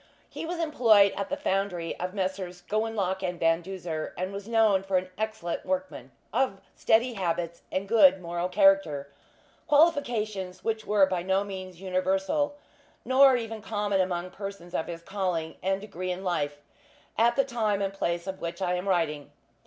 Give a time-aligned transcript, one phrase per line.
[0.27, 2.61] He was employed at the foundry of Messrs.
[2.63, 7.87] Gowanlock and Van Duzer, and was known for an excellent workman, of steady habits, and
[7.87, 9.11] good moral character
[9.67, 12.55] qualifications which were by no means universal,
[13.05, 16.57] nor even common, among persons of his calling and degree of life,
[17.15, 19.31] at the time and place of which I am writing.